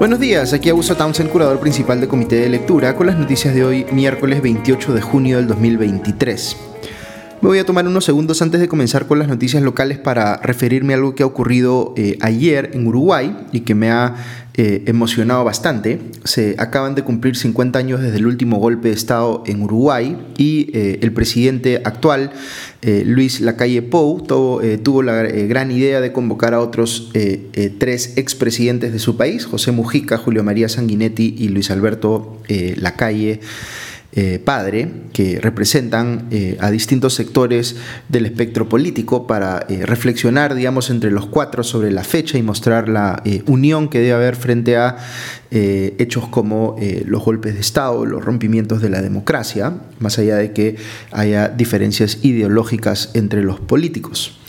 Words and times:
Buenos 0.00 0.18
días, 0.18 0.54
aquí 0.54 0.70
Augusto 0.70 0.96
Townsend, 0.96 1.28
curador 1.28 1.60
principal 1.60 2.00
de 2.00 2.08
Comité 2.08 2.36
de 2.36 2.48
Lectura, 2.48 2.96
con 2.96 3.06
las 3.06 3.18
noticias 3.18 3.54
de 3.54 3.66
hoy, 3.66 3.84
miércoles 3.92 4.40
28 4.40 4.94
de 4.94 5.02
junio 5.02 5.36
del 5.36 5.46
2023. 5.46 6.69
Me 7.42 7.48
voy 7.48 7.58
a 7.58 7.64
tomar 7.64 7.88
unos 7.88 8.04
segundos 8.04 8.42
antes 8.42 8.60
de 8.60 8.68
comenzar 8.68 9.06
con 9.06 9.18
las 9.18 9.26
noticias 9.26 9.62
locales 9.62 9.96
para 9.96 10.36
referirme 10.36 10.92
a 10.92 10.96
algo 10.96 11.14
que 11.14 11.22
ha 11.22 11.26
ocurrido 11.26 11.94
eh, 11.96 12.18
ayer 12.20 12.72
en 12.74 12.86
Uruguay 12.86 13.34
y 13.50 13.60
que 13.60 13.74
me 13.74 13.90
ha 13.90 14.14
eh, 14.52 14.82
emocionado 14.86 15.42
bastante. 15.42 16.00
Se 16.24 16.54
acaban 16.58 16.94
de 16.94 17.02
cumplir 17.02 17.36
50 17.36 17.78
años 17.78 18.02
desde 18.02 18.18
el 18.18 18.26
último 18.26 18.58
golpe 18.58 18.88
de 18.88 18.94
Estado 18.94 19.42
en 19.46 19.62
Uruguay 19.62 20.18
y 20.36 20.68
eh, 20.74 20.98
el 21.00 21.14
presidente 21.14 21.80
actual, 21.82 22.32
Luis 22.82 23.40
Lacalle 23.40 23.82
Pou, 23.82 24.22
tuvo, 24.22 25.02
la 25.02 25.22
gran 25.22 25.70
idea 25.70 26.02
de 26.02 26.12
convocar 26.12 26.54
a 26.54 26.60
otros 26.60 27.10
tres 27.78 28.14
expresidentes 28.16 28.90
de 28.90 28.98
su 28.98 29.18
país, 29.18 29.44
José 29.44 29.70
Mujica, 29.70 30.16
Julio 30.16 30.42
María 30.42 30.66
Sanguinetti 30.70 31.34
y 31.38 31.48
Luis 31.48 31.70
Alberto 31.70 32.38
Lacalle. 32.76 33.40
Eh, 34.12 34.40
padre, 34.44 34.90
que 35.12 35.38
representan 35.40 36.26
eh, 36.32 36.56
a 36.58 36.72
distintos 36.72 37.14
sectores 37.14 37.76
del 38.08 38.26
espectro 38.26 38.68
político 38.68 39.28
para 39.28 39.64
eh, 39.68 39.86
reflexionar, 39.86 40.56
digamos, 40.56 40.90
entre 40.90 41.12
los 41.12 41.26
cuatro 41.26 41.62
sobre 41.62 41.92
la 41.92 42.02
fecha 42.02 42.36
y 42.36 42.42
mostrar 42.42 42.88
la 42.88 43.22
unión 43.46 43.88
que 43.88 44.00
debe 44.00 44.14
haber 44.14 44.34
frente 44.34 44.76
a 44.76 44.96
hechos 45.52 46.26
como 46.28 46.76
los 47.06 47.24
golpes 47.24 47.54
de 47.54 47.60
Estado, 47.60 48.04
los 48.04 48.24
rompimientos 48.24 48.80
de 48.82 48.88
la 48.88 49.02
democracia, 49.02 49.74
más 49.98 50.18
allá 50.18 50.36
de 50.36 50.52
que 50.52 50.76
haya 51.12 51.48
diferencias 51.48 52.18
ideológicas 52.22 53.10
entre 53.14 53.42
los 53.42 53.60
políticos. 53.60 54.39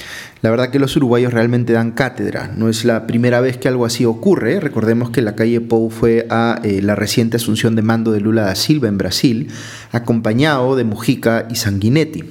La 0.42 0.50
verdad 0.50 0.72
que 0.72 0.80
los 0.80 0.96
uruguayos 0.96 1.34
realmente 1.34 1.74
dan 1.74 1.92
cátedra. 1.92 2.52
No 2.56 2.68
es 2.68 2.84
la 2.84 3.06
primera 3.06 3.42
vez 3.42 3.58
que 3.58 3.68
algo 3.68 3.86
así 3.86 4.06
ocurre. 4.06 4.60
Recordemos 4.60 5.12
que 5.12 5.22
la 5.22 5.36
calle 5.36 5.62
Pou 5.62 5.92
fue 5.92 6.26
a 6.32 6.60
eh, 6.64 6.82
la 6.82 6.96
reciente 6.96 7.38
asunción 7.38 7.76
de 7.76 7.84
mando 7.84 8.12
de 8.12 8.22
Lula 8.22 8.44
da 8.44 8.56
Silva 8.56 8.88
en 8.88 8.98
Brasil, 8.98 9.50
acompañado 9.92 10.76
de 10.76 10.84
Mujica 10.84 11.48
y 11.50 11.56
Sanguinetti. 11.56 12.24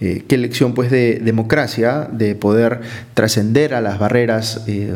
Eh, 0.00 0.24
qué 0.26 0.38
lección 0.38 0.72
pues 0.72 0.90
de 0.90 1.20
democracia, 1.22 2.08
de 2.10 2.34
poder 2.34 2.80
trascender 3.12 3.74
a 3.74 3.82
las 3.82 3.98
barreras, 3.98 4.62
eh, 4.66 4.94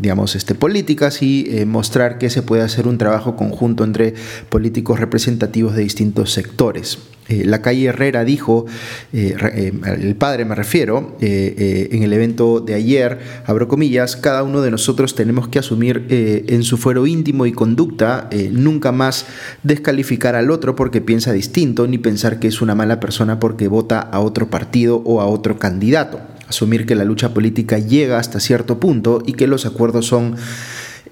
digamos, 0.00 0.36
este, 0.36 0.54
políticas 0.54 1.22
y 1.22 1.64
mostrar 1.66 2.16
que 2.16 2.30
se 2.30 2.42
puede 2.42 2.62
hacer 2.62 2.88
un 2.88 2.96
trabajo 2.96 3.36
conjunto 3.36 3.84
entre 3.84 4.14
políticos 4.48 4.98
representativos 4.98 5.76
de 5.76 5.82
distintos 5.82 6.32
sectores. 6.32 6.98
Eh, 7.30 7.44
la 7.44 7.62
calle 7.62 7.86
Herrera 7.86 8.24
dijo, 8.24 8.66
eh, 9.12 9.36
eh, 9.54 9.72
el 10.00 10.16
padre 10.16 10.44
me 10.44 10.56
refiero, 10.56 11.16
en 11.20 12.02
el 12.02 12.12
evento 12.12 12.58
de 12.58 12.74
ayer, 12.74 13.20
abro 13.46 13.68
comillas, 13.68 14.16
cada 14.16 14.42
uno 14.42 14.62
de 14.62 14.72
nosotros 14.72 15.14
tenemos 15.14 15.46
que 15.46 15.60
asumir 15.60 16.06
en 16.08 16.62
su 16.64 16.76
fuero 16.76 17.06
íntimo 17.06 17.46
y 17.46 17.52
conducta 17.52 18.28
nunca 18.50 18.90
más 18.90 19.26
descalificar 19.62 20.34
al 20.34 20.50
otro 20.50 20.74
porque 20.74 21.00
piensa 21.00 21.32
distinto, 21.32 21.86
ni 21.86 21.98
pensar 21.98 22.40
que 22.40 22.48
es 22.48 22.60
una 22.60 22.74
mala 22.74 22.98
persona 22.98 23.38
porque 23.38 23.68
vota 23.68 24.00
a 24.00 24.18
otro 24.20 24.50
partido 24.50 24.96
o 25.04 25.20
a 25.20 25.26
otro 25.26 25.58
candidato. 25.58 26.20
Asumir 26.48 26.84
que 26.84 26.96
la 26.96 27.04
lucha 27.04 27.32
política 27.32 27.78
llega 27.78 28.18
hasta 28.18 28.40
cierto 28.40 28.80
punto 28.80 29.22
y 29.24 29.34
que 29.34 29.46
los 29.46 29.66
acuerdos 29.66 30.06
son 30.06 30.34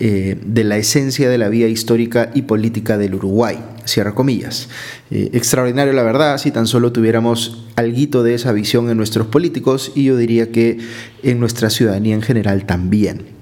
eh, 0.01 0.39
de 0.45 0.65
la 0.65 0.77
esencia 0.77 1.29
de 1.29 1.39
la 1.39 1.49
vida 1.49 1.67
histórica 1.67 2.31
y 2.35 2.43
política 2.43 2.99
del 2.99 3.15
Uruguay. 3.15 3.59
Cierra 3.85 4.15
comillas. 4.15 4.69
Eh, 5.11 5.31
extraordinario 5.33 5.93
la 5.93 6.03
verdad, 6.03 6.39
si 6.39 6.51
tan 6.51 6.67
solo 6.67 6.93
tuviéramos 6.93 7.67
algo 7.77 8.23
de 8.23 8.35
esa 8.35 8.53
visión 8.53 8.91
en 8.91 8.97
nuestros 8.97 9.27
políticos 9.27 9.93
y 9.95 10.05
yo 10.05 10.17
diría 10.17 10.53
que 10.53 10.79
en 11.23 11.41
nuestra 11.41 11.71
ciudadanía 11.71 12.15
en 12.15 12.23
general 12.23 12.65
también. 12.65 13.39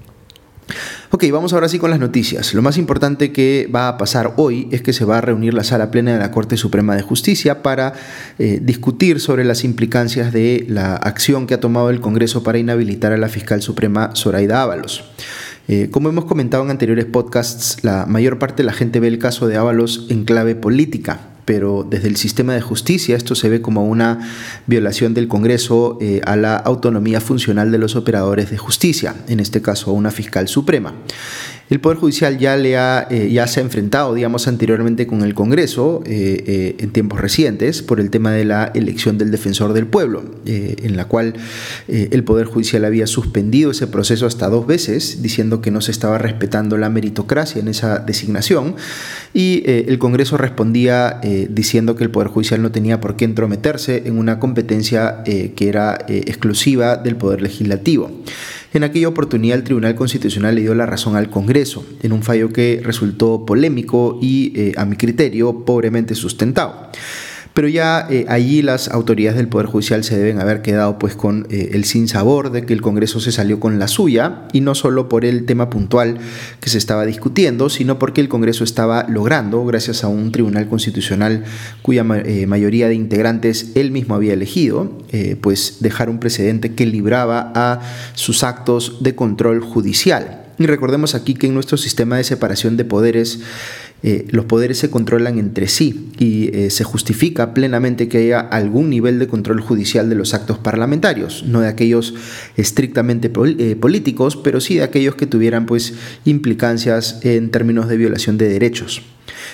Ok, 1.09 1.23
vamos 1.31 1.53
ahora 1.53 1.69
sí 1.69 1.79
con 1.79 1.89
las 1.89 1.99
noticias. 1.99 2.53
Lo 2.53 2.61
más 2.61 2.77
importante 2.77 3.31
que 3.31 3.69
va 3.73 3.87
a 3.87 3.97
pasar 3.97 4.33
hoy 4.35 4.67
es 4.71 4.81
que 4.81 4.91
se 4.91 5.05
va 5.05 5.19
a 5.19 5.21
reunir 5.21 5.53
la 5.53 5.63
sala 5.63 5.89
plena 5.89 6.11
de 6.11 6.19
la 6.19 6.31
Corte 6.31 6.57
Suprema 6.57 6.95
de 6.95 7.01
Justicia 7.01 7.63
para 7.63 7.93
eh, 8.39 8.59
discutir 8.61 9.21
sobre 9.21 9.45
las 9.45 9.63
implicancias 9.63 10.33
de 10.33 10.65
la 10.67 10.97
acción 10.97 11.47
que 11.47 11.53
ha 11.53 11.61
tomado 11.61 11.89
el 11.89 12.01
Congreso 12.01 12.43
para 12.43 12.57
inhabilitar 12.57 13.13
a 13.13 13.17
la 13.17 13.29
fiscal 13.29 13.61
suprema 13.61 14.11
Zoraida 14.15 14.61
Ábalos. 14.61 15.05
Eh, 15.69 15.89
como 15.91 16.07
hemos 16.07 16.25
comentado 16.25 16.63
en 16.63 16.69
anteriores 16.69 17.05
podcasts, 17.05 17.83
la 17.83 18.05
mayor 18.05 18.39
parte 18.39 18.63
de 18.63 18.67
la 18.67 18.73
gente 18.73 19.01
ve 19.01 19.09
el 19.09 19.19
caso 19.19 19.47
de 19.47 19.57
Ábalos 19.57 20.05
en 20.09 20.23
clave 20.23 20.55
política, 20.55 21.19
pero 21.43 21.85
desde 21.89 22.07
el 22.07 22.15
sistema 22.15 22.53
de 22.53 22.61
justicia 22.61 23.17
esto 23.17 23.35
se 23.35 23.49
ve 23.49 23.61
como 23.61 23.85
una 23.85 24.29
violación 24.65 25.13
del 25.13 25.27
Congreso 25.27 25.97
eh, 25.99 26.21
a 26.25 26.37
la 26.37 26.55
autonomía 26.55 27.19
funcional 27.19 27.69
de 27.71 27.79
los 27.79 27.97
operadores 27.97 28.49
de 28.49 28.57
justicia, 28.57 29.15
en 29.27 29.41
este 29.41 29.61
caso 29.61 29.91
a 29.91 29.93
una 29.93 30.11
fiscal 30.11 30.47
suprema. 30.47 30.93
El 31.69 31.81
Poder 31.81 31.97
Judicial 31.97 32.37
ya, 32.37 32.55
le 32.55 32.77
ha, 32.77 33.07
eh, 33.09 33.29
ya 33.29 33.45
se 33.45 33.59
ha 33.59 33.63
enfrentado, 33.63 34.13
digamos, 34.13 34.47
anteriormente 34.47 35.05
con 35.05 35.21
el 35.21 35.33
Congreso 35.33 36.01
eh, 36.05 36.43
eh, 36.47 36.75
en 36.79 36.91
tiempos 36.91 37.19
recientes 37.19 37.81
por 37.81 37.99
el 37.99 38.09
tema 38.09 38.31
de 38.31 38.45
la 38.45 38.71
elección 38.73 39.17
del 39.17 39.31
defensor 39.31 39.73
del 39.73 39.85
pueblo, 39.85 40.23
en 40.45 40.95
la 40.95 41.05
cual 41.05 41.33
el 41.87 42.23
Poder 42.23 42.45
Judicial 42.45 42.85
había 42.85 43.05
suspendido 43.05 43.71
ese 43.71 43.87
proceso 43.87 44.25
hasta 44.25 44.49
dos 44.49 44.65
veces, 44.65 45.21
diciendo 45.21 45.61
que 45.61 45.71
no 45.71 45.81
se 45.81 45.91
estaba 45.91 46.17
respetando 46.17 46.77
la 46.77 46.89
meritocracia 46.89 47.59
en 47.59 47.67
esa 47.67 47.99
designación, 47.99 48.75
y 49.33 49.63
el 49.65 49.99
Congreso 49.99 50.37
respondía 50.37 51.19
diciendo 51.49 51.95
que 51.95 52.03
el 52.03 52.11
Poder 52.11 52.29
Judicial 52.29 52.61
no 52.61 52.71
tenía 52.71 53.01
por 53.01 53.17
qué 53.17 53.25
entrometerse 53.25 54.03
en 54.05 54.17
una 54.17 54.39
competencia 54.39 55.23
que 55.25 55.67
era 55.67 55.97
exclusiva 56.07 56.95
del 56.95 57.17
Poder 57.17 57.41
Legislativo. 57.41 58.11
En 58.77 58.83
aquella 58.83 59.07
oportunidad 59.07 59.57
el 59.57 59.63
Tribunal 59.63 59.95
Constitucional 59.95 60.53
le 60.53 60.61
dio 60.61 60.75
la 60.75 60.85
razón 60.85 61.15
al 61.15 61.31
Congreso, 61.31 61.83
en 62.03 62.11
un 62.11 62.21
fallo 62.21 62.53
que 62.53 62.79
resultó 62.83 63.43
polémico 63.43 64.19
y, 64.21 64.53
eh, 64.55 64.73
a 64.77 64.85
mi 64.85 64.95
criterio, 64.97 65.65
pobremente 65.65 66.13
sustentado 66.13 66.91
pero 67.57 67.69
ya 67.69 68.05
eh, 68.11 68.27
allí 68.29 68.61
las 68.61 68.87
autoridades 68.89 69.35
del 69.35 69.47
Poder 69.47 69.65
Judicial 69.65 70.03
se 70.03 70.15
deben 70.15 70.39
haber 70.39 70.61
quedado 70.61 70.99
pues 70.99 71.15
con 71.15 71.47
eh, 71.49 71.71
el 71.73 71.85
sinsabor 71.85 72.51
de 72.51 72.67
que 72.67 72.73
el 72.73 72.83
Congreso 72.83 73.19
se 73.19 73.31
salió 73.31 73.59
con 73.59 73.79
la 73.79 73.87
suya 73.87 74.43
y 74.53 74.61
no 74.61 74.75
solo 74.75 75.09
por 75.09 75.25
el 75.25 75.47
tema 75.47 75.67
puntual 75.71 76.19
que 76.59 76.69
se 76.69 76.77
estaba 76.77 77.03
discutiendo, 77.07 77.69
sino 77.69 77.97
porque 77.97 78.21
el 78.21 78.29
Congreso 78.29 78.63
estaba 78.63 79.07
logrando, 79.09 79.65
gracias 79.65 80.03
a 80.03 80.07
un 80.07 80.31
tribunal 80.31 80.69
constitucional 80.69 81.45
cuya 81.81 82.05
eh, 82.25 82.45
mayoría 82.45 82.89
de 82.89 82.93
integrantes 82.93 83.71
él 83.73 83.89
mismo 83.89 84.13
había 84.13 84.33
elegido, 84.33 84.95
pues 85.41 85.77
dejar 85.79 86.11
un 86.11 86.19
precedente 86.19 86.75
que 86.75 86.85
libraba 86.85 87.51
a 87.55 87.81
sus 88.13 88.43
actos 88.43 88.97
de 89.01 89.15
control 89.15 89.61
judicial. 89.61 90.43
Y 90.59 90.65
recordemos 90.65 91.13
aquí 91.13 91.35
que 91.35 91.47
en 91.47 91.53
nuestro 91.53 91.77
sistema 91.77 92.17
de 92.17 92.23
separación 92.23 92.77
de 92.77 92.85
poderes, 92.85 93.41
eh, 94.09 94.25
los 94.29 94.45
poderes 94.45 94.77
se 94.77 94.89
controlan 94.89 95.37
entre 95.37 95.67
sí 95.67 96.07
y 96.17 96.55
eh, 96.55 96.69
se 96.69 96.85
justifica 96.85 97.53
plenamente 97.53 98.07
que 98.07 98.19
haya 98.19 98.39
algún 98.39 98.89
nivel 98.89 99.19
de 99.19 99.27
control 99.27 99.59
judicial 99.59 100.07
de 100.07 100.15
los 100.15 100.33
actos 100.33 100.57
parlamentarios, 100.57 101.43
no 101.45 101.59
de 101.59 101.67
aquellos 101.67 102.13
estrictamente 102.55 103.29
eh, 103.57 103.75
políticos, 103.75 104.37
pero 104.37 104.61
sí 104.61 104.75
de 104.75 104.83
aquellos 104.83 105.15
que 105.15 105.25
tuvieran 105.27 105.65
pues 105.65 105.93
implicancias 106.23 107.19
en 107.23 107.51
términos 107.51 107.89
de 107.89 107.97
violación 107.97 108.37
de 108.37 108.47
derechos. 108.47 109.01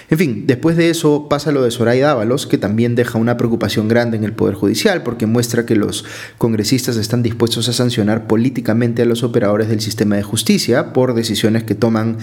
En 0.09 0.17
fin, 0.17 0.43
después 0.45 0.77
de 0.77 0.89
eso 0.89 1.27
pasa 1.29 1.51
lo 1.51 1.63
de 1.63 1.71
Soraya 1.71 2.07
Dávalos, 2.07 2.45
que 2.45 2.57
también 2.57 2.95
deja 2.95 3.17
una 3.17 3.37
preocupación 3.37 3.87
grande 3.87 4.17
en 4.17 4.23
el 4.23 4.33
Poder 4.33 4.55
Judicial, 4.55 5.03
porque 5.03 5.25
muestra 5.25 5.65
que 5.65 5.75
los 5.75 6.05
congresistas 6.37 6.97
están 6.97 7.23
dispuestos 7.23 7.69
a 7.69 7.73
sancionar 7.73 8.27
políticamente 8.27 9.01
a 9.01 9.05
los 9.05 9.23
operadores 9.23 9.69
del 9.69 9.81
sistema 9.81 10.15
de 10.15 10.23
justicia 10.23 10.93
por 10.93 11.13
decisiones 11.13 11.63
que 11.63 11.75
toman 11.75 12.17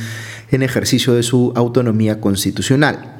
en 0.51 0.63
ejercicio 0.63 1.15
de 1.15 1.23
su 1.23 1.53
autonomía 1.57 2.21
constitucional. 2.21 3.17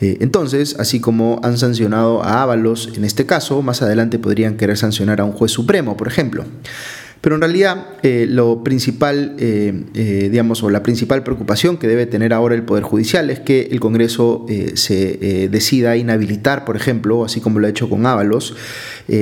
Eh, 0.00 0.18
entonces, 0.20 0.76
así 0.78 1.00
como 1.00 1.40
han 1.42 1.58
sancionado 1.58 2.22
a 2.22 2.42
Ábalos 2.42 2.92
en 2.96 3.04
este 3.04 3.26
caso, 3.26 3.62
más 3.62 3.82
adelante 3.82 4.18
podrían 4.18 4.56
querer 4.56 4.76
sancionar 4.76 5.20
a 5.20 5.24
un 5.24 5.32
juez 5.32 5.52
supremo, 5.52 5.96
por 5.96 6.08
ejemplo. 6.08 6.44
Pero 7.24 7.36
en 7.36 7.40
realidad 7.40 7.86
eh, 8.02 8.26
lo 8.28 8.62
principal, 8.62 9.34
eh, 9.38 9.84
eh, 9.94 10.28
digamos, 10.30 10.62
o 10.62 10.68
la 10.68 10.82
principal 10.82 11.22
preocupación 11.22 11.78
que 11.78 11.88
debe 11.88 12.04
tener 12.04 12.34
ahora 12.34 12.54
el 12.54 12.64
Poder 12.64 12.84
Judicial 12.84 13.30
es 13.30 13.40
que 13.40 13.68
el 13.72 13.80
Congreso 13.80 14.44
se 14.74 15.48
decida 15.50 15.96
inhabilitar, 15.96 16.66
por 16.66 16.76
ejemplo, 16.76 17.24
así 17.24 17.40
como 17.40 17.60
lo 17.60 17.66
ha 17.66 17.70
hecho 17.70 17.88
con 17.88 18.04
Ábalos, 18.04 18.54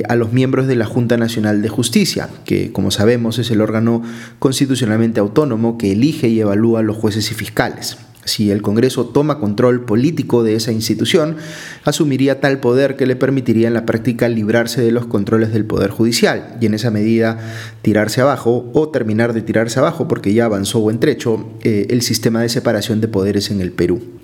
a 0.08 0.16
los 0.16 0.32
miembros 0.32 0.66
de 0.66 0.74
la 0.74 0.84
Junta 0.84 1.16
Nacional 1.16 1.62
de 1.62 1.68
Justicia, 1.68 2.28
que 2.44 2.72
como 2.72 2.90
sabemos 2.90 3.38
es 3.38 3.52
el 3.52 3.60
órgano 3.60 4.02
constitucionalmente 4.40 5.20
autónomo 5.20 5.78
que 5.78 5.92
elige 5.92 6.26
y 6.26 6.40
evalúa 6.40 6.80
a 6.80 6.82
los 6.82 6.96
jueces 6.96 7.30
y 7.30 7.34
fiscales. 7.34 7.98
Si 8.24 8.50
el 8.50 8.62
Congreso 8.62 9.06
toma 9.06 9.38
control 9.40 9.84
político 9.84 10.42
de 10.44 10.54
esa 10.54 10.72
institución, 10.72 11.36
asumiría 11.84 12.40
tal 12.40 12.60
poder 12.60 12.96
que 12.96 13.06
le 13.06 13.16
permitiría 13.16 13.68
en 13.68 13.74
la 13.74 13.84
práctica 13.84 14.28
librarse 14.28 14.80
de 14.80 14.92
los 14.92 15.06
controles 15.06 15.52
del 15.52 15.64
Poder 15.64 15.90
Judicial 15.90 16.56
y 16.60 16.66
en 16.66 16.74
esa 16.74 16.90
medida 16.90 17.38
tirarse 17.82 18.20
abajo 18.20 18.70
o 18.74 18.88
terminar 18.90 19.32
de 19.32 19.42
tirarse 19.42 19.80
abajo 19.80 20.06
porque 20.06 20.32
ya 20.34 20.44
avanzó 20.44 20.80
buen 20.80 21.00
trecho 21.00 21.48
eh, 21.62 21.86
el 21.90 22.02
sistema 22.02 22.42
de 22.42 22.48
separación 22.48 23.00
de 23.00 23.08
poderes 23.08 23.50
en 23.50 23.60
el 23.60 23.72
Perú. 23.72 24.21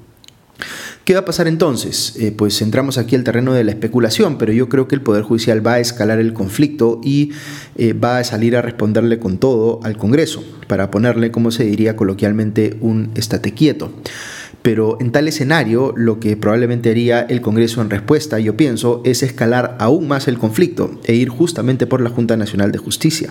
¿Qué 1.08 1.14
va 1.14 1.20
a 1.20 1.24
pasar 1.24 1.48
entonces? 1.48 2.16
Eh, 2.18 2.32
pues 2.36 2.60
entramos 2.60 2.98
aquí 2.98 3.16
al 3.16 3.24
terreno 3.24 3.54
de 3.54 3.64
la 3.64 3.70
especulación, 3.70 4.36
pero 4.36 4.52
yo 4.52 4.68
creo 4.68 4.88
que 4.88 4.94
el 4.94 5.00
Poder 5.00 5.22
Judicial 5.22 5.66
va 5.66 5.72
a 5.72 5.80
escalar 5.80 6.18
el 6.18 6.34
conflicto 6.34 7.00
y 7.02 7.32
eh, 7.78 7.94
va 7.94 8.18
a 8.18 8.24
salir 8.24 8.54
a 8.54 8.60
responderle 8.60 9.18
con 9.18 9.38
todo 9.38 9.80
al 9.84 9.96
Congreso, 9.96 10.44
para 10.66 10.90
ponerle, 10.90 11.30
como 11.30 11.50
se 11.50 11.64
diría 11.64 11.96
coloquialmente, 11.96 12.76
un 12.82 13.10
estate 13.14 13.54
quieto. 13.54 13.90
Pero 14.60 14.98
en 15.00 15.10
tal 15.10 15.28
escenario, 15.28 15.94
lo 15.96 16.20
que 16.20 16.36
probablemente 16.36 16.90
haría 16.90 17.22
el 17.22 17.40
Congreso 17.40 17.80
en 17.80 17.88
respuesta, 17.88 18.38
yo 18.38 18.58
pienso, 18.58 19.00
es 19.06 19.22
escalar 19.22 19.78
aún 19.80 20.08
más 20.08 20.28
el 20.28 20.36
conflicto 20.36 21.00
e 21.04 21.14
ir 21.14 21.30
justamente 21.30 21.86
por 21.86 22.02
la 22.02 22.10
Junta 22.10 22.36
Nacional 22.36 22.70
de 22.70 22.76
Justicia. 22.76 23.30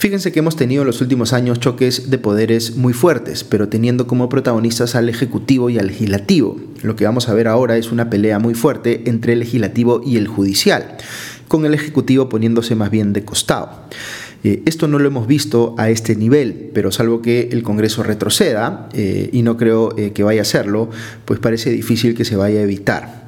Fíjense 0.00 0.32
que 0.32 0.38
hemos 0.38 0.56
tenido 0.56 0.80
en 0.80 0.86
los 0.86 1.02
últimos 1.02 1.34
años 1.34 1.60
choques 1.60 2.08
de 2.08 2.16
poderes 2.16 2.74
muy 2.74 2.94
fuertes, 2.94 3.44
pero 3.44 3.68
teniendo 3.68 4.06
como 4.06 4.30
protagonistas 4.30 4.94
al 4.94 5.10
Ejecutivo 5.10 5.68
y 5.68 5.78
al 5.78 5.88
Legislativo. 5.88 6.58
Lo 6.80 6.96
que 6.96 7.04
vamos 7.04 7.28
a 7.28 7.34
ver 7.34 7.46
ahora 7.46 7.76
es 7.76 7.92
una 7.92 8.08
pelea 8.08 8.38
muy 8.38 8.54
fuerte 8.54 9.02
entre 9.10 9.34
el 9.34 9.40
Legislativo 9.40 10.00
y 10.02 10.16
el 10.16 10.26
Judicial, 10.26 10.96
con 11.48 11.66
el 11.66 11.74
Ejecutivo 11.74 12.30
poniéndose 12.30 12.74
más 12.74 12.90
bien 12.90 13.12
de 13.12 13.26
costado. 13.26 13.68
Eh, 14.42 14.62
esto 14.64 14.88
no 14.88 14.98
lo 14.98 15.06
hemos 15.06 15.26
visto 15.26 15.74
a 15.78 15.90
este 15.90 16.16
nivel, 16.16 16.70
pero 16.72 16.90
salvo 16.90 17.20
que 17.20 17.48
el 17.52 17.62
Congreso 17.62 18.02
retroceda, 18.02 18.88
eh, 18.94 19.28
y 19.32 19.42
no 19.42 19.56
creo 19.56 19.96
eh, 19.98 20.12
que 20.12 20.22
vaya 20.22 20.40
a 20.40 20.42
hacerlo, 20.42 20.90
pues 21.24 21.40
parece 21.40 21.70
difícil 21.70 22.14
que 22.14 22.24
se 22.24 22.36
vaya 22.36 22.60
a 22.60 22.62
evitar. 22.62 23.20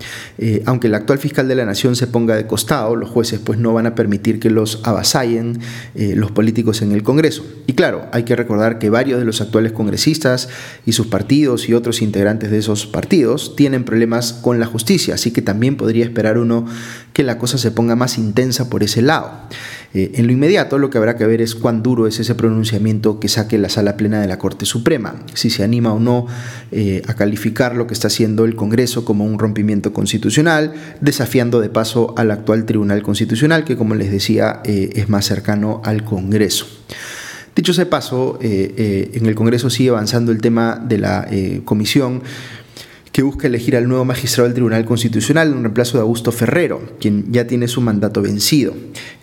aunque 0.65 0.89
el 0.89 0.95
actual 0.95 1.19
fiscal 1.19 1.47
de 1.47 1.55
la 1.55 1.65
Nación 1.65 1.95
se 1.95 2.09
ponga 2.09 2.35
de 2.35 2.47
costado, 2.47 2.97
los 2.97 3.09
jueces 3.09 3.39
pues 3.39 3.59
no 3.59 3.73
van 3.73 3.87
a 3.87 3.95
permitir 3.95 4.41
que 4.41 4.51
los 4.51 4.81
avasallen 4.83 5.61
los 5.95 6.33
políticos 6.33 6.83
en 6.83 6.91
el 6.91 7.03
Congreso. 7.03 7.45
Y 7.67 7.75
claro, 7.75 8.07
hay 8.13 8.25
que 8.25 8.35
recordar 8.35 8.79
que 8.79 8.91
varios 8.91 9.21
de 9.21 9.25
los 9.25 9.41
actuales 9.41 9.73
congresistas 9.73 10.49
y 10.85 10.93
sus 10.93 11.07
partidos 11.07 11.69
y 11.69 11.75
otros 11.75 12.03
integrantes 12.03 12.51
de 12.51 12.59
esos 12.59 12.87
partidos 12.87 13.55
tienen 13.55 13.85
problemas 13.85 14.33
con 14.33 14.59
la 14.59 14.67
justicia, 14.67 15.15
así 15.15 15.31
que 15.31 15.43
también 15.43 15.77
podría 15.77 16.05
esperar 16.05 16.39
uno 16.39 16.67
que 17.13 17.23
la 17.23 17.39
cosa 17.39 17.59
se 17.59 17.71
ponga 17.71 17.95
más 17.95 18.19
intensa 18.19 18.69
por 18.69 18.83
ese 18.83 19.03
lado. 19.03 19.31
Eh, 19.95 20.13
en 20.15 20.27
lo 20.27 20.33
inmediato 20.33 20.79
lo 20.79 20.89
que 20.89 20.99
habrá 20.99 21.17
que 21.17 21.27
ver 21.27 21.43
es 21.43 21.55
cuán 21.55 21.83
duro 21.83 22.07
es 22.07 22.19
ese 22.19 22.35
pronunciamiento 22.35 23.21
que 23.21 23.29
saque 23.29 23.59
la 23.59 23.69
sala 23.69 23.97
plena 23.97 24.21
de 24.21 24.27
la 24.27 24.39
Corte 24.39 24.65
Suprema, 24.65 25.17
si 25.35 25.51
se 25.51 25.65
anima 25.65 25.93
o 25.93 26.01
no 26.01 26.27
eh, 26.71 27.03
a 27.07 27.15
calificar 27.15 27.77
lo 27.77 27.87
que 27.87 27.95
está 27.95 28.07
haciendo 28.07 28.45
el 28.45 28.57
Congreso 28.57 29.05
como 29.05 29.25
un 29.25 29.39
rompimiento 29.39 29.93
constitucional, 29.93 30.73
desafiando 31.01 31.61
de 31.61 31.69
paso 31.69 32.15
al 32.17 32.31
actual 32.31 32.65
Tribunal 32.65 33.03
Constitucional, 33.03 33.65
que 33.65 33.77
como 33.77 33.95
les 33.95 34.11
decía 34.11 34.61
eh, 34.65 34.91
es 34.95 35.09
más 35.11 35.27
cercano 35.27 35.83
al 35.85 36.05
Congreso. 36.05 36.67
Dicho 37.55 37.73
ese 37.73 37.85
paso, 37.85 38.39
en 38.41 39.27
el 39.27 39.35
Congreso 39.35 39.69
sigue 39.69 39.91
avanzando 39.91 40.33
el 40.33 40.41
tema 40.41 40.83
de 40.83 40.97
la 40.97 41.29
comisión 41.67 42.23
que 43.13 43.23
busca 43.23 43.47
elegir 43.47 43.77
al 43.77 43.87
nuevo 43.87 44.07
magistrado 44.07 44.49
del 44.49 44.55
Tribunal 44.55 44.87
Constitucional 44.87 45.49
en 45.49 45.63
reemplazo 45.63 45.99
de 45.99 46.03
Augusto 46.03 46.33
Ferrero, 46.33 46.81
quien 46.99 47.31
ya 47.31 47.47
tiene 47.47 47.69
su 47.69 47.83
mandato 47.83 48.23
vencido. 48.23 48.75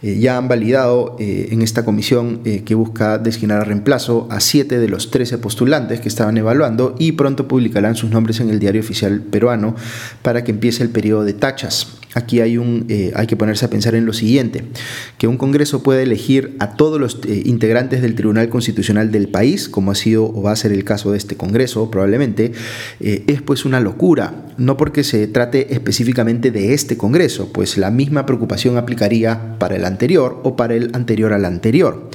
Eh, 0.04 0.20
ya 0.20 0.38
han 0.38 0.48
validado 0.48 1.18
eh, 1.20 1.50
en 1.52 1.64
esta 1.64 1.84
comisión 1.84 2.42
eh, 2.46 2.64
que 2.64 2.76
busca 2.76 3.18
designar 3.18 3.62
a 3.62 3.64
reemplazo 3.66 4.28
a 4.30 4.40
siete 4.40 4.78
de 4.78 4.88
los 4.88 5.10
trece 5.10 5.40
postulantes 5.40 6.00
que 6.02 6.08
estaban 6.08 6.38
evaluando 6.38 6.96
y 7.00 7.14
pronto 7.14 7.48
publicarán 7.48 7.96
sus 7.96 8.12
nombres 8.12 8.40
en 8.40 8.52
el 8.52 8.60
diario 8.60 8.82
oficial 8.82 9.22
peruano 9.22 9.76
para 10.22 10.44
que 10.44 10.52
empiece 10.52 10.84
el 10.84 10.90
periodo 10.90 11.24
de 11.24 11.34
tachas. 11.34 11.99
Aquí 12.16 12.42
hay, 12.42 12.58
un, 12.58 12.88
hay 13.14 13.28
que 13.28 13.36
ponerse 13.36 13.66
a 13.66 13.70
pensar 13.70 13.94
en 13.94 14.06
lo 14.06 14.14
siguiente, 14.14 14.64
que 15.20 15.28
un 15.28 15.38
Congreso 15.38 15.84
puede 15.84 16.04
elegir 16.04 16.56
a 16.60 16.76
todos 16.76 17.00
los 17.00 17.20
integrantes 17.28 18.02
del 18.02 18.16
Tribunal 18.16 18.50
Constitucional 18.50 19.12
del 19.12 19.28
país, 19.28 19.70
como 19.70 19.92
ha 19.92 19.96
sido 19.96 20.26
o 20.26 20.42
va 20.42 20.52
a 20.52 20.56
ser 20.56 20.72
el 20.72 20.84
caso 20.84 21.12
de 21.12 21.18
este 21.18 21.36
Congreso 21.36 21.92
probablemente, 21.92 22.52
es 23.00 23.42
pues 23.44 23.64
una 23.64 23.80
locura, 23.80 24.48
no 24.58 24.76
porque 24.76 25.04
se 25.04 25.28
trate 25.28 25.74
específicamente 25.74 26.50
de 26.50 26.74
este 26.74 26.98
Congreso, 26.98 27.52
pues 27.54 27.78
la 27.78 27.92
misma 27.92 28.26
preocupación 28.26 28.78
aplicaría 28.78 29.58
para 29.60 29.76
el 29.76 29.86
anterior 29.86 30.42
o 30.44 30.56
para 30.56 30.74
el 30.74 30.90
anterior 30.94 31.32
al 31.34 31.46
anterior. 31.46 32.10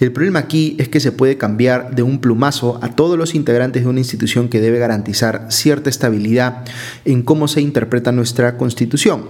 El 0.00 0.12
problema 0.12 0.40
aquí 0.40 0.76
es 0.78 0.88
que 0.88 1.00
se 1.00 1.12
puede 1.12 1.38
cambiar 1.38 1.94
de 1.94 2.02
un 2.02 2.20
plumazo 2.20 2.78
a 2.82 2.94
todos 2.94 3.16
los 3.16 3.34
integrantes 3.34 3.82
de 3.84 3.88
una 3.88 4.00
institución 4.00 4.48
que 4.48 4.60
debe 4.60 4.78
garantizar 4.78 5.46
cierta 5.50 5.88
estabilidad 5.90 6.64
en 7.04 7.22
cómo 7.22 7.48
se 7.48 7.60
interpreta 7.60 8.12
nuestra 8.12 8.56
constitución. 8.56 9.29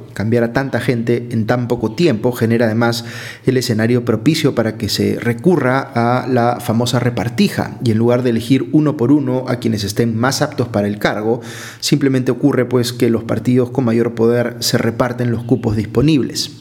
Cambiar 0.13 0.43
a 0.43 0.53
tanta 0.53 0.79
gente 0.79 1.27
en 1.31 1.45
tan 1.45 1.67
poco 1.67 1.93
tiempo 1.93 2.31
genera 2.31 2.65
además 2.65 3.05
el 3.45 3.57
escenario 3.57 4.05
propicio 4.05 4.55
para 4.55 4.77
que 4.77 4.89
se 4.89 5.19
recurra 5.19 5.79
a 5.79 6.27
la 6.27 6.59
famosa 6.59 6.99
repartija 6.99 7.77
y 7.83 7.91
en 7.91 7.97
lugar 7.97 8.23
de 8.23 8.31
elegir 8.31 8.69
uno 8.71 8.97
por 8.97 9.11
uno 9.11 9.45
a 9.47 9.57
quienes 9.57 9.83
estén 9.83 10.17
más 10.17 10.41
aptos 10.41 10.67
para 10.67 10.87
el 10.87 10.99
cargo, 10.99 11.41
simplemente 11.79 12.31
ocurre 12.31 12.65
pues 12.65 12.93
que 12.93 13.09
los 13.09 13.23
partidos 13.23 13.71
con 13.71 13.85
mayor 13.85 14.15
poder 14.15 14.57
se 14.59 14.77
reparten 14.77 15.31
los 15.31 15.43
cupos 15.43 15.75
disponibles. 15.75 16.51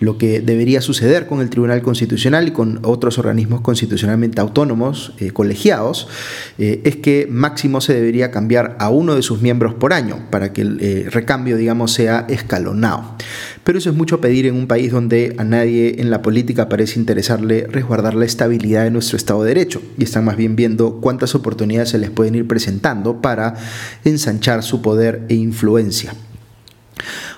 Lo 0.00 0.16
que 0.16 0.40
debería 0.40 0.80
suceder 0.80 1.26
con 1.26 1.40
el 1.40 1.50
Tribunal 1.50 1.82
Constitucional 1.82 2.48
y 2.48 2.52
con 2.52 2.80
otros 2.82 3.18
organismos 3.18 3.60
constitucionalmente 3.60 4.40
autónomos, 4.40 5.12
eh, 5.18 5.30
colegiados, 5.30 6.08
eh, 6.58 6.80
es 6.84 6.96
que 6.96 7.26
máximo 7.30 7.80
se 7.80 7.94
debería 7.94 8.30
cambiar 8.30 8.76
a 8.78 8.90
uno 8.90 9.14
de 9.14 9.22
sus 9.22 9.42
miembros 9.42 9.74
por 9.74 9.92
año 9.92 10.18
para 10.30 10.52
que 10.52 10.62
el 10.62 10.78
eh, 10.80 11.06
recambio, 11.10 11.56
digamos, 11.56 11.92
sea 11.92 12.26
escalonado. 12.28 12.89
Pero 13.64 13.78
eso 13.78 13.90
es 13.90 13.96
mucho 13.96 14.20
pedir 14.20 14.46
en 14.46 14.54
un 14.54 14.66
país 14.66 14.92
donde 14.92 15.34
a 15.38 15.44
nadie 15.44 16.00
en 16.00 16.10
la 16.10 16.22
política 16.22 16.68
parece 16.68 16.98
interesarle 16.98 17.66
resguardar 17.66 18.14
la 18.14 18.24
estabilidad 18.24 18.84
de 18.84 18.90
nuestro 18.90 19.16
Estado 19.16 19.42
de 19.42 19.48
Derecho. 19.48 19.82
Y 19.98 20.04
están 20.04 20.24
más 20.24 20.36
bien 20.36 20.56
viendo 20.56 21.00
cuántas 21.00 21.34
oportunidades 21.34 21.90
se 21.90 21.98
les 21.98 22.10
pueden 22.10 22.34
ir 22.34 22.46
presentando 22.46 23.20
para 23.20 23.54
ensanchar 24.04 24.62
su 24.62 24.82
poder 24.82 25.22
e 25.28 25.34
influencia. 25.34 26.14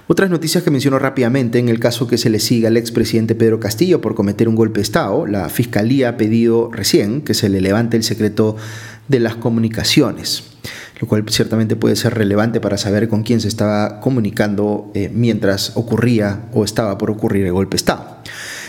Otras 0.09 0.31
noticias 0.31 0.65
que 0.65 0.71
menciono 0.71 0.99
rápidamente, 0.99 1.59
en 1.59 1.69
el 1.69 1.79
caso 1.79 2.09
que 2.09 2.19
se 2.19 2.29
le 2.29 2.41
siga 2.41 2.69
al 2.69 2.77
expresidente 2.77 3.35
Pedro 3.35 3.61
Castillo 3.61 4.01
por 4.01 4.15
cometer 4.15 4.49
un 4.49 4.57
golpe 4.57 4.81
de 4.81 4.83
Estado, 4.83 5.27
la 5.27 5.49
Fiscalía 5.49 6.11
ha 6.11 6.17
pedido 6.17 6.71
recién 6.73 7.23
que 7.23 7.35
se 7.35 7.49
le 7.49 7.61
levante 7.61 7.97
el 7.97 8.03
secreto 8.03 8.57
de 9.09 9.21
las 9.21 9.37
comunicaciones, 9.37 10.52
lo 11.03 11.09
cual 11.09 11.25
ciertamente 11.29 11.75
puede 11.75 11.97
ser 11.97 12.15
relevante 12.15 12.61
para 12.61 12.79
saber 12.79 13.09
con 13.09 13.25
quién 13.25 13.41
se 13.41 13.49
estaba 13.49 13.99
comunicando 13.99 14.93
eh, 14.95 15.11
mientras 15.13 15.73
ocurría 15.75 16.45
o 16.53 16.63
estaba 16.63 16.97
por 16.97 17.11
ocurrir 17.11 17.45
el 17.45 17.53
golpe 17.53 17.73
de 17.73 17.77
Estado. 17.79 18.19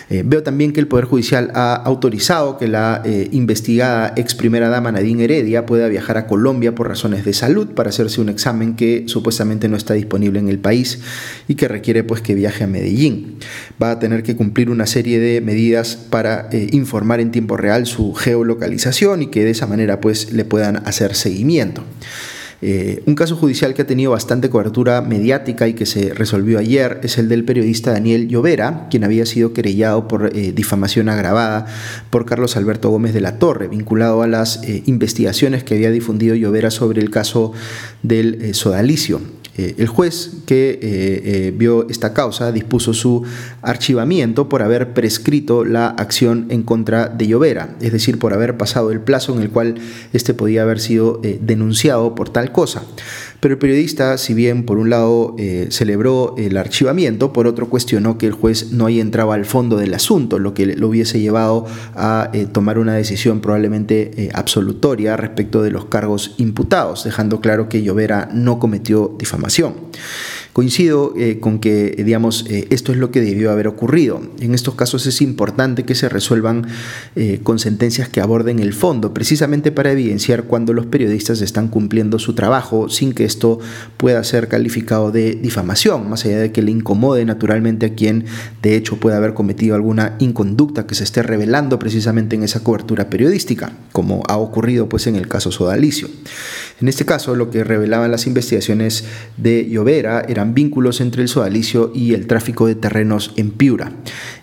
Eh, 0.10 0.24
veo 0.26 0.42
también 0.42 0.74
que 0.74 0.80
el 0.80 0.88
Poder 0.88 1.06
Judicial 1.06 1.52
ha 1.54 1.76
autorizado 1.76 2.58
que 2.58 2.68
la 2.68 3.04
eh, 3.06 3.30
investigada 3.32 4.14
ex 4.16 4.34
primera 4.34 4.68
dama 4.68 4.92
Nadine 4.92 5.26
Heredia 5.26 5.68
pueda 5.68 5.88
viajar 5.88 6.18
a 6.18 6.26
Colombia 6.26 6.74
por 6.74 6.88
razones 6.88 7.24
de 7.24 7.34
salud 7.34 7.68
para 7.68 7.90
hacerse 7.90 8.20
un 8.20 8.30
examen 8.30 8.76
que 8.76 9.04
supuestamente 9.06 9.70
no 9.70 9.78
está 9.78 9.94
disponible 9.94 10.40
en 10.40 10.50
el 10.50 10.58
país 10.58 11.02
y 11.48 11.54
que 11.54 11.68
requiere 11.68 12.04
pues 12.04 12.22
que 12.22 12.34
viaje 12.34 12.64
a 12.64 12.68
Medellín. 12.68 13.38
Va 13.82 13.92
a 13.92 14.00
tener 14.00 14.24
que 14.24 14.36
cumplir 14.36 14.72
una 14.72 14.88
serie 14.88 15.20
de 15.20 15.40
medidas 15.40 15.96
para 15.96 16.50
informar 16.52 17.20
en 17.20 17.30
tiempo 17.30 17.58
real 17.58 17.86
su 17.86 18.16
geolocalización 18.16 19.22
y 19.22 19.28
que 19.28 19.46
de 19.46 19.52
esa 19.52 19.68
manera 19.68 20.02
pues 20.02 20.34
le 20.34 20.46
puedan 20.46 20.78
hacer 20.88 21.14
seguimiento. 21.14 21.84
Eh, 22.66 23.04
un 23.08 23.16
caso 23.16 23.36
judicial 23.36 23.74
que 23.74 23.82
ha 23.82 23.86
tenido 23.86 24.12
bastante 24.12 24.50
cobertura 24.50 25.02
mediática 25.02 25.68
y 25.68 25.74
que 25.74 25.86
se 25.86 26.14
resolvió 26.14 26.60
ayer 26.60 27.02
es 27.04 27.18
el 27.18 27.28
del 27.28 27.44
periodista 27.44 27.92
Daniel 27.92 28.30
Llovera, 28.30 28.88
quien 28.90 29.04
había 29.04 29.26
sido 29.26 29.52
querellado 29.52 30.08
por 30.08 30.32
eh, 30.34 30.54
difamación 30.54 31.10
agravada 31.10 31.66
por 32.10 32.26
Carlos 32.26 32.56
Alberto 32.56 32.90
Gómez 32.90 33.14
de 33.14 33.20
la 33.20 33.38
Torre, 33.38 33.68
vinculado 33.68 34.22
a 34.22 34.28
las 34.28 34.64
eh, 34.64 34.82
investigaciones 34.86 35.66
que 35.66 35.74
había 35.74 35.92
difundido 35.92 36.36
Llovera 36.36 36.72
sobre 36.72 37.02
el 37.02 37.10
caso 37.10 37.52
del 38.02 38.56
sodalicio. 38.56 39.20
Eh, 39.56 39.76
el 39.78 39.88
juez 39.88 40.32
que 40.48 40.72
eh, 40.72 40.80
eh, 40.82 41.54
vio 41.56 41.88
esta 41.88 42.14
causa 42.14 42.52
dispuso 42.52 42.94
su 42.94 43.24
archivamiento 43.62 44.50
por 44.50 44.64
haber 44.64 44.94
prescrito 44.94 45.64
la 45.64 45.90
acción 45.90 46.48
en 46.50 46.64
contra 46.64 47.08
de 47.08 47.28
Llovera, 47.28 47.76
es 47.80 47.92
decir, 47.92 48.18
por 48.18 48.34
haber 48.34 48.58
pasado 48.58 48.92
el 48.92 49.00
plazo 49.00 49.36
en 49.36 49.44
el 49.44 49.52
cual 49.52 49.76
éste 50.12 50.34
podía 50.34 50.64
haber 50.64 50.80
sido 50.80 51.22
denunciado 51.42 52.16
por 52.16 52.30
tal 52.30 52.52
cosa. 52.52 52.84
Pero 53.44 53.56
el 53.56 53.60
periodista, 53.60 54.18
si 54.18 54.34
bien 54.34 54.64
por 54.64 54.78
un 54.78 54.90
lado 54.90 55.36
eh, 55.38 55.68
celebró 55.70 56.34
el 56.38 56.56
archivamiento, 56.56 57.34
por 57.34 57.46
otro 57.46 57.68
cuestionó 57.68 58.18
que 58.18 58.26
el 58.26 58.32
juez 58.32 58.72
no 58.72 58.86
haya 58.86 59.02
entrado 59.02 59.34
al 59.34 59.44
fondo 59.44 59.76
del 59.76 59.94
asunto, 59.94 60.40
lo 60.40 60.54
que 60.54 60.66
lo 60.66 60.88
hubiese 60.88 61.20
llevado 61.20 61.66
a 61.94 62.30
eh, 62.32 62.46
tomar 62.50 62.80
una 62.80 62.94
decisión 62.94 63.42
probablemente 63.42 64.12
eh, 64.16 64.30
absolutoria 64.34 65.18
respecto 65.18 65.62
de 65.62 65.72
los 65.72 65.84
cargos 65.88 66.36
imputados, 66.38 67.04
dejando 67.04 67.42
claro 67.42 67.68
que 67.68 67.84
Llovera 67.84 68.30
no 68.32 68.60
cometió 68.60 69.14
difamación. 69.20 69.74
Coincido 70.54 71.16
eh, 71.18 71.40
con 71.40 71.58
que, 71.58 72.04
digamos, 72.06 72.46
eh, 72.48 72.68
esto 72.70 72.92
es 72.92 73.00
lo 73.00 73.10
que 73.10 73.22
debió 73.22 73.52
haber 73.52 73.68
ocurrido. 73.68 74.22
En 74.40 74.54
estos 74.54 74.76
casos 74.76 75.08
es 75.08 75.20
importante 75.20 75.84
que 75.84 75.96
se 75.96 76.10
resuelvan 76.10 76.68
eh, 77.16 77.40
con 77.42 77.58
sentencias 77.58 78.08
que 78.08 78.22
aborden 78.22 78.60
el 78.60 78.74
fondo, 78.74 79.16
precisamente 79.16 79.72
para 79.72 79.92
evidenciar 79.92 80.44
cuando 80.44 80.72
los 80.74 80.86
periodistas 80.86 81.42
están 81.42 81.70
cumpliendo 81.70 82.20
su 82.20 82.36
trabajo 82.36 82.88
sin 82.88 83.14
que 83.14 83.26
esto 83.26 83.58
pueda 83.98 84.24
ser 84.24 84.48
calificado 84.48 85.12
de 85.12 85.34
difamación, 85.34 86.08
más 86.08 86.24
allá 86.26 86.38
de 86.38 86.52
que 86.52 86.62
le 86.62 86.70
incomode 86.70 87.26
naturalmente 87.26 87.88
a 87.88 87.96
quien 87.96 88.26
de 88.62 88.76
hecho 88.76 88.98
pueda 88.98 89.18
haber 89.18 89.34
cometido 89.34 89.74
alguna 89.74 90.18
inconducta 90.20 90.86
que 90.86 90.94
se 90.94 91.04
esté 91.04 91.24
revelando 91.24 91.80
precisamente 91.80 92.36
en 92.36 92.44
esa 92.44 92.60
cobertura 92.60 93.10
periodística, 93.10 93.74
como 93.92 94.22
ha 94.28 94.38
ocurrido 94.38 94.88
pues 94.88 95.08
en 95.08 95.16
el 95.16 95.28
caso 95.28 95.52
Sodalicio. 95.52 96.10
En 96.80 96.88
este 96.88 97.06
caso, 97.06 97.36
lo 97.36 97.50
que 97.50 97.64
revelaban 97.64 98.12
las 98.12 98.28
investigaciones 98.28 99.06
de 99.38 99.70
Llovera 99.70 100.26
vínculos 100.46 101.00
entre 101.00 101.22
el 101.22 101.30
sodalicio 101.30 101.92
y 101.94 102.14
el 102.14 102.28
tráfico 102.28 102.68
de 102.68 102.76
terrenos 102.76 103.34
en 103.38 103.52
Piura. 103.52 103.92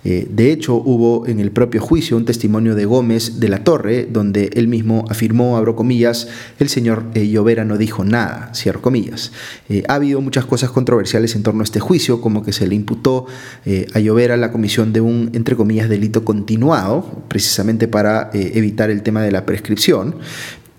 Eh, 0.04 0.26
de 0.30 0.50
hecho, 0.50 0.76
hubo 0.76 1.26
en 1.26 1.40
el 1.40 1.50
propio 1.50 1.80
juicio 1.80 2.16
un 2.16 2.24
testimonio 2.24 2.74
de 2.74 2.86
Gómez 2.86 3.38
de 3.40 3.48
la 3.48 3.64
Torre, 3.64 4.08
donde 4.10 4.50
él 4.54 4.68
mismo 4.68 5.04
afirmó, 5.10 5.56
abro 5.58 5.76
comillas, 5.76 6.28
el 6.58 6.68
señor 6.68 7.04
eh, 7.14 7.28
Llovera 7.28 7.64
no 7.64 7.76
dijo 7.76 8.04
nada, 8.04 8.50
cierro 8.54 8.80
comillas. 8.80 9.32
Eh, 9.68 9.82
ha 9.88 9.94
habido 9.94 10.20
muchas 10.20 10.46
cosas 10.46 10.70
controversiales 10.70 11.34
en 11.34 11.42
torno 11.42 11.60
a 11.60 11.64
este 11.64 11.80
juicio, 11.80 12.20
como 12.20 12.42
que 12.42 12.52
se 12.52 12.66
le 12.66 12.74
imputó 12.74 13.26
a 13.94 13.98
Llovera 14.00 14.36
la 14.36 14.52
comisión 14.52 14.92
de 14.92 15.00
un, 15.00 15.30
entre 15.34 15.56
comillas, 15.56 15.88
delito 15.88 16.24
continuado, 16.24 17.24
precisamente 17.28 17.88
para 17.88 18.30
evitar 18.32 18.90
el 18.90 19.02
tema 19.02 19.22
de 19.22 19.32
la 19.32 19.44
prescripción. 19.44 20.14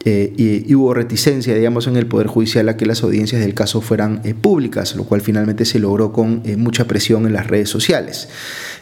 Eh, 0.04 0.34
y, 0.68 0.74
hubo 0.74 0.94
reticencia, 0.94 1.54
digamos, 1.54 1.86
en 1.86 1.96
el 1.96 2.08
Poder 2.08 2.28
Judicial 2.28 2.68
a 2.70 2.78
que 2.78 2.86
las 2.86 3.04
audiencias 3.04 3.42
del 3.42 3.54
caso 3.54 3.82
fueran 3.82 4.22
eh, 4.24 4.34
públicas, 4.34 4.96
lo 4.96 5.04
cual 5.04 5.22
finalmente 5.22 5.64
se 5.66 5.78
logró 5.78 6.12
con 6.12 6.42
eh, 6.44 6.58
mucha 6.58 6.86
presión 6.86 7.28
en 7.28 7.34
las 7.34 7.48
redes 7.48 7.70
sociales. 7.70 8.30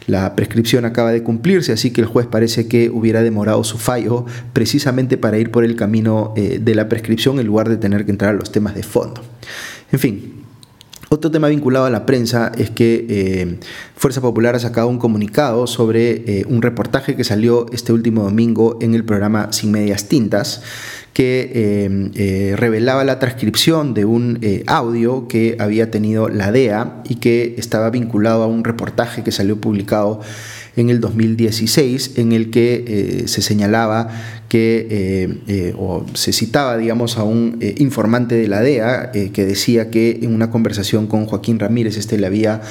La 0.06 0.34
prescripción 0.34 0.86
acaba 0.86 1.12
de 1.12 1.22
cumplirse, 1.22 1.72
así 1.72 1.90
que 1.90 2.00
el 2.00 2.06
juez 2.06 2.26
parece 2.26 2.68
que 2.68 2.88
hubiera 2.88 3.22
demorado 3.22 3.64
su 3.64 3.76
fallo 3.76 4.24
precisamente 4.54 5.18
para 5.18 5.38
ir 5.38 5.50
por 5.50 5.64
el 5.64 5.76
camino 5.76 6.32
de 6.34 6.74
la 6.74 6.88
prescripción 6.88 7.38
en 7.38 7.46
lugar 7.46 7.68
de 7.68 7.76
tener 7.76 8.06
que 8.06 8.10
entrar 8.10 8.34
a 8.34 8.38
los 8.38 8.50
temas 8.50 8.74
de 8.74 8.82
fondo. 8.82 9.22
En 9.92 9.98
fin, 9.98 10.44
otro 11.10 11.30
tema 11.30 11.48
vinculado 11.48 11.84
a 11.84 11.90
la 11.90 12.06
prensa 12.06 12.50
es 12.56 12.70
que 12.70 13.58
Fuerza 13.94 14.20
Popular 14.20 14.56
ha 14.56 14.58
sacado 14.58 14.88
un 14.88 14.98
comunicado 14.98 15.66
sobre 15.66 16.44
un 16.48 16.62
reportaje 16.62 17.14
que 17.14 17.22
salió 17.22 17.66
este 17.70 17.92
último 17.92 18.22
domingo 18.22 18.78
en 18.80 18.94
el 18.94 19.04
programa 19.04 19.52
Sin 19.52 19.70
Medias 19.70 20.08
Tintas 20.08 20.62
que 21.12 21.50
eh, 21.54 22.10
eh, 22.14 22.54
revelaba 22.56 23.04
la 23.04 23.18
transcripción 23.18 23.94
de 23.94 24.04
un 24.04 24.38
eh, 24.42 24.62
audio 24.66 25.26
que 25.26 25.56
había 25.58 25.90
tenido 25.90 26.28
la 26.28 26.52
DEA 26.52 27.02
y 27.08 27.16
que 27.16 27.56
estaba 27.58 27.90
vinculado 27.90 28.44
a 28.44 28.46
un 28.46 28.62
reportaje 28.62 29.24
que 29.24 29.32
salió 29.32 29.60
publicado 29.60 30.20
en 30.76 30.88
el 30.88 31.00
2016 31.00 32.12
en 32.16 32.30
el 32.30 32.50
que 32.50 33.24
se 33.26 33.42
señalaba 33.42 34.08
que 34.48 35.74
o 35.76 36.06
se 36.14 36.32
citaba 36.32 36.76
digamos 36.78 37.18
a 37.18 37.24
un 37.24 37.58
informante 37.78 38.36
de 38.36 38.46
la 38.46 38.60
DEA 38.60 39.10
que 39.10 39.44
decía 39.44 39.90
que 39.90 40.20
en 40.22 40.32
una 40.32 40.48
conversación 40.50 41.08
con 41.08 41.26
Joaquín 41.26 41.58
Ramírez 41.58 41.96
este 41.96 42.18
le 42.18 42.28
había 42.28 42.62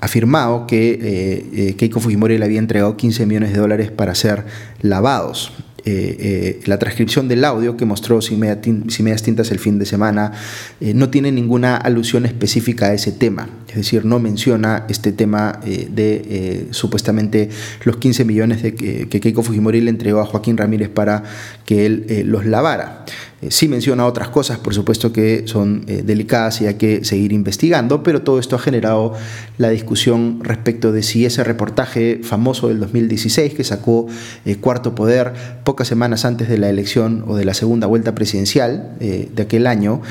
afirmado 0.00 0.66
que 0.66 1.74
Keiko 1.76 2.00
Fujimori 2.00 2.38
le 2.38 2.46
había 2.46 2.58
entregado 2.58 2.96
15 2.96 3.26
millones 3.26 3.52
de 3.52 3.58
dólares 3.58 3.90
para 3.90 4.14
ser 4.14 4.44
lavados 4.80 5.52
eh, 5.84 6.16
eh, 6.18 6.60
la 6.66 6.78
transcripción 6.78 7.28
del 7.28 7.44
audio 7.44 7.76
que 7.76 7.84
mostró 7.84 8.20
Sin, 8.20 8.40
Medias 8.40 9.22
Tintas 9.22 9.50
el 9.52 9.60
fin 9.60 9.78
de 9.78 9.86
semana 9.86 10.32
eh, 10.80 10.92
no 10.92 11.08
tiene 11.08 11.30
ninguna 11.30 11.76
alusión 11.76 12.26
específica 12.26 12.86
a 12.86 12.94
ese 12.94 13.12
tema, 13.12 13.48
decir, 13.78 14.04
no 14.04 14.18
menciona 14.18 14.84
este 14.88 15.12
tema 15.12 15.60
de 15.64 16.68
supuestamente 16.70 17.48
los 17.84 17.96
15 17.96 18.24
millones 18.24 18.62
de 18.62 18.74
que, 18.74 19.20
Keiko 19.20 19.42
Fujimori 19.42 19.80
le 19.80 19.90
entregó 19.90 20.20
a 20.20 20.26
Joaquín 20.26 20.56
Ramírez 20.56 20.88
para 20.88 21.24
que 21.64 21.86
él 21.86 22.24
los 22.26 22.46
lavara. 22.46 23.04
Eh, 23.40 23.52
sí 23.52 23.68
menciona 23.68 24.04
otras 24.04 24.28
cosas, 24.30 24.58
por 24.58 24.74
supuesto, 24.74 25.12
que 25.12 25.44
son 25.46 25.84
eh, 25.86 26.02
delicadas 26.04 26.60
y 26.60 26.66
hay 26.66 26.74
que 26.74 27.04
seguir 27.04 27.32
investigando, 27.32 28.02
pero 28.02 28.22
todo 28.22 28.40
esto 28.40 28.56
ha 28.56 28.58
generado 28.58 29.14
la 29.58 29.68
discusión 29.70 30.40
respecto 30.42 30.90
de 30.90 31.04
si 31.04 31.24
ese 31.24 31.44
reportaje 31.44 32.20
famoso 32.24 32.68
del 32.68 32.80
2016 32.80 33.54
que 33.54 33.62
sacó 33.62 34.06
eh, 34.44 34.56
Cuarto 34.56 34.96
Poder 34.96 35.34
pocas 35.62 35.86
semanas 35.86 36.24
antes 36.24 36.48
de 36.48 36.58
la 36.58 36.68
elección 36.68 37.24
o 37.28 37.36
de 37.36 37.44
la 37.44 37.54
segunda 37.54 37.86
vuelta 37.86 38.14
presidencial 38.14 38.96
de 38.98 39.42
aquel 39.42 39.66
año, 39.66 40.02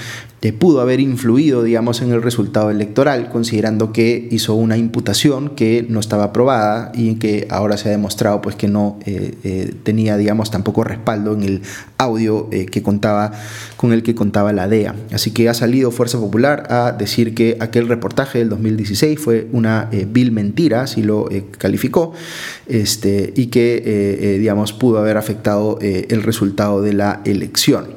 pudo 0.59 0.81
haber 0.81 0.99
influido, 0.99 1.63
digamos, 1.63 2.01
en 2.01 2.11
el 2.11 2.21
resultado 2.21 2.69
electoral, 2.69 3.29
considerando 3.29 3.91
que 3.91 4.27
hizo 4.31 4.53
una 4.53 4.77
imputación 4.77 5.49
que 5.49 5.85
no 5.89 5.99
estaba 5.99 6.25
aprobada 6.25 6.91
y 6.93 7.15
que 7.15 7.47
ahora 7.49 7.75
se 7.77 7.89
ha 7.89 7.91
demostrado 7.91 8.41
pues, 8.41 8.55
que 8.55 8.67
no 8.67 8.99
eh, 9.05 9.33
eh, 9.43 9.73
tenía, 9.83 10.15
digamos, 10.15 10.51
tampoco 10.51 10.83
respaldo 10.83 11.33
en 11.33 11.43
el 11.43 11.61
audio 11.97 12.47
eh, 12.51 12.67
que 12.67 12.83
contaba, 12.83 13.31
con 13.77 13.93
el 13.93 14.03
que 14.03 14.13
contaba 14.13 14.53
la 14.53 14.67
DEA. 14.67 14.95
Así 15.11 15.31
que 15.31 15.49
ha 15.49 15.53
salido 15.53 15.89
Fuerza 15.89 16.19
Popular 16.19 16.67
a 16.69 16.91
decir 16.91 17.33
que 17.33 17.57
aquel 17.59 17.87
reportaje 17.87 18.37
del 18.39 18.49
2016 18.49 19.19
fue 19.19 19.47
una 19.51 19.89
vil 20.07 20.31
mentira, 20.31 20.83
así 20.83 21.01
lo 21.01 21.29
calificó, 21.57 22.13
este, 22.69 23.33
y 23.35 23.47
que, 23.47 24.37
digamos, 24.39 24.73
pudo 24.73 24.99
haber 24.99 25.17
afectado 25.17 25.79
el 25.81 26.23
resultado 26.23 26.81
de 26.81 26.93
la 26.93 27.21
elección. 27.25 27.87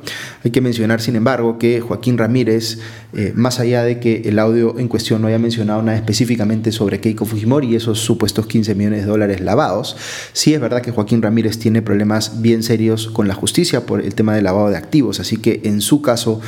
Hay 0.42 0.52
que 0.52 0.62
mencionar, 0.62 1.02
sin 1.02 1.16
embargo, 1.16 1.58
que 1.58 1.80
Joaquín 1.80 2.16
Ramírez, 2.16 2.78
eh, 3.12 3.32
más 3.34 3.60
allá 3.60 3.82
de 3.82 4.00
que 4.00 4.22
el 4.24 4.38
audio 4.38 4.78
en 4.78 4.88
cuestión 4.88 5.20
no 5.20 5.28
haya 5.28 5.38
mencionado 5.38 5.82
nada 5.82 5.98
específicamente 5.98 6.72
sobre 6.72 7.00
Keiko 7.00 7.26
Fujimori 7.26 7.68
y 7.68 7.76
esos 7.76 8.00
supuestos 8.00 8.46
15 8.46 8.74
millones 8.74 9.02
de 9.02 9.06
dólares 9.06 9.40
lavados, 9.42 9.96
sí 10.32 10.54
es 10.54 10.60
verdad 10.60 10.80
que 10.80 10.92
Joaquín 10.92 11.20
Ramírez 11.20 11.58
tiene 11.58 11.82
problemas 11.82 12.40
bien 12.40 12.62
serios 12.62 13.08
con 13.08 13.28
la 13.28 13.34
justicia 13.34 13.84
por 13.84 14.00
el 14.00 14.14
tema 14.14 14.34
del 14.34 14.44
lavado 14.44 14.70
de 14.70 14.78
activos, 14.78 15.20
así 15.20 15.36
que 15.36 15.60
en 15.64 15.82
su 15.82 16.00
caso 16.00 16.40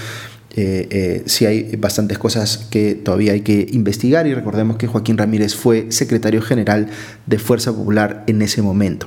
eh, 0.55 0.87
eh, 0.91 1.23
sí 1.27 1.47
hay 1.47 1.77
bastantes 1.77 2.19
cosas 2.19 2.67
que 2.71 2.95
todavía 2.95 3.33
hay 3.33 3.41
que 3.41 3.67
investigar 3.73 4.27
y 4.27 4.35
recordemos 4.35 4.77
que 4.77 4.87
Joaquín 4.87 5.17
Ramírez 5.17 5.55
fue 5.55 5.91
secretario 5.91 6.43
general 6.43 6.89
de 7.27 7.39
Fuerza 7.39 7.73
Popular 7.73 8.25
en 8.27 8.43
ese 8.43 8.61
momento. 8.61 9.07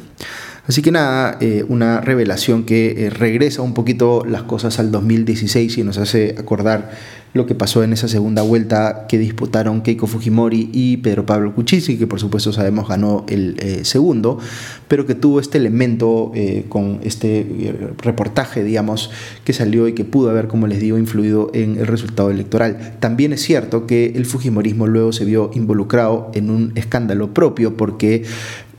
Así 0.67 0.81
que 0.81 0.91
nada, 0.91 1.37
eh, 1.41 1.63
una 1.69 2.01
revelación 2.01 2.63
que 2.63 3.05
eh, 3.05 3.09
regresa 3.11 3.61
un 3.61 3.73
poquito 3.75 4.23
las 4.27 4.43
cosas 4.43 4.79
al 4.79 4.91
2016 4.91 5.77
y 5.77 5.83
nos 5.83 5.99
hace 5.99 6.35
acordar 6.39 6.91
lo 7.33 7.45
que 7.45 7.53
pasó 7.53 7.83
en 7.83 7.91
esa 7.91 8.07
segunda 8.07 8.41
vuelta 8.41 9.05
que 9.07 9.19
disputaron 9.19 9.81
Keiko 9.81 10.07
Fujimori 10.07 10.69
y 10.71 10.97
Pedro 10.97 11.25
Pablo 11.25 11.53
Kuczynski, 11.53 11.97
que 11.97 12.07
por 12.07 12.19
supuesto 12.19 12.53
sabemos 12.53 12.87
ganó 12.87 13.25
el 13.27 13.57
eh, 13.59 13.83
segundo, 13.83 14.39
pero 14.87 15.05
que 15.05 15.15
tuvo 15.15 15.41
este 15.41 15.57
elemento 15.57 16.31
con 16.69 17.01
este 17.03 17.93
reportaje, 18.01 18.63
digamos, 18.63 19.11
que 19.43 19.51
salió 19.51 19.87
y 19.89 19.93
que 19.93 20.05
pudo 20.05 20.29
haber, 20.29 20.47
como 20.47 20.65
les 20.65 20.79
digo, 20.79 20.97
influido 20.97 21.51
en 21.53 21.77
el 21.77 21.87
resultado 21.87 22.31
electoral. 22.31 22.95
También 23.01 23.33
es 23.33 23.41
cierto 23.41 23.85
que 23.85 24.13
el 24.15 24.25
Fujimorismo 24.25 24.87
luego 24.87 25.11
se 25.11 25.25
vio 25.25 25.51
involucrado 25.53 26.31
en 26.35 26.49
un 26.49 26.71
escándalo 26.75 27.33
propio 27.33 27.75
porque 27.75 28.23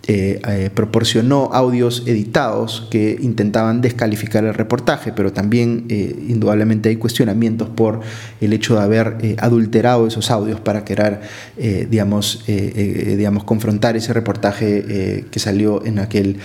eh, 0.08 0.40
eh, 0.46 0.70
proporcionó 0.72 1.50
audios 1.52 2.04
editados 2.06 2.86
que 2.92 3.18
intentaban 3.20 3.80
descalificar 3.80 4.44
el 4.44 4.54
reportaje, 4.54 5.10
pero 5.10 5.32
también 5.32 5.86
eh, 5.88 6.14
indudablemente 6.28 6.90
hay 6.90 6.96
cuestionamientos 6.96 7.68
por 7.70 8.02
el 8.40 8.52
hecho 8.52 8.76
de 8.76 8.82
haber 8.82 9.36
adulterado 9.38 10.06
esos 10.06 10.30
audios 10.30 10.60
para 10.60 10.84
querer, 10.84 11.22
digamos, 11.90 12.44
digamos, 12.46 13.42
confrontar 13.42 13.96
ese 13.96 14.12
reportaje 14.12 15.24
que 15.30 15.40
salió 15.40 15.84
en, 15.84 15.98
aquel, 15.98 16.36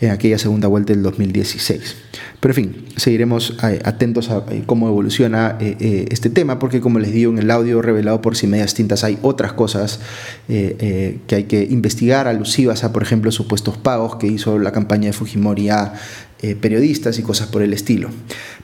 en 0.00 0.10
aquella 0.10 0.38
segunda 0.38 0.68
vuelta 0.68 0.92
del 0.92 1.02
2016. 1.02 1.96
Pero 2.40 2.52
en 2.52 2.54
fin, 2.54 2.84
seguiremos 2.96 3.56
atentos 3.84 4.30
a 4.30 4.44
cómo 4.66 4.88
evoluciona 4.88 5.56
este 5.58 6.30
tema, 6.30 6.58
porque 6.58 6.80
como 6.80 7.00
les 7.00 7.12
digo 7.12 7.32
en 7.32 7.38
el 7.38 7.50
audio 7.50 7.82
revelado 7.82 8.22
por 8.22 8.36
Sin 8.36 8.50
Medias 8.50 8.74
Tintas 8.74 9.02
hay 9.02 9.18
otras 9.22 9.54
cosas 9.54 10.00
que 10.46 11.20
hay 11.30 11.44
que 11.44 11.64
investigar, 11.64 12.28
alusivas 12.28 12.84
a, 12.84 12.92
por 12.92 13.07
ejemplo, 13.08 13.32
supuestos 13.32 13.76
pagos 13.76 14.16
que 14.16 14.26
hizo 14.26 14.58
la 14.58 14.70
campaña 14.70 15.06
de 15.06 15.12
Fujimori 15.12 15.70
a 15.70 15.94
eh, 16.40 16.54
periodistas 16.54 17.18
y 17.18 17.22
cosas 17.22 17.48
por 17.48 17.62
el 17.62 17.72
estilo. 17.72 18.10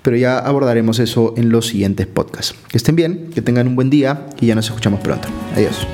Pero 0.03 0.17
ya 0.17 0.39
abordaremos 0.39 0.99
eso 0.99 1.35
en 1.37 1.49
los 1.49 1.67
siguientes 1.69 2.07
podcasts. 2.07 2.55
Que 2.69 2.77
estén 2.77 2.95
bien, 2.95 3.31
que 3.35 3.43
tengan 3.43 3.67
un 3.67 3.75
buen 3.75 3.91
día 3.91 4.27
y 4.41 4.47
ya 4.47 4.55
nos 4.55 4.67
escuchamos 4.67 5.01
pronto. 5.01 5.29
Adiós. 5.55 5.87